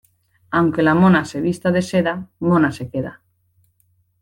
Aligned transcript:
Aunque 0.49 0.81
la 0.81 0.95
mona 0.95 1.25
se 1.25 1.41
vista 1.41 1.69
de 1.69 1.83
seda, 1.83 2.31
mona 2.39 2.71
se 2.71 2.89
queda. 2.89 3.21